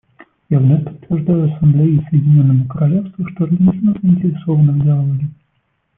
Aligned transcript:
Я 0.49 0.57
вновь 0.59 0.83
подтверждаю 0.83 1.45
Ассамблее 1.53 1.97
и 2.01 2.05
Соединенному 2.09 2.67
Королевству, 2.67 3.23
что 3.29 3.43
Аргентина 3.43 3.95
заинтересована 4.01 4.71
в 4.71 4.83
диалоге. 4.83 5.27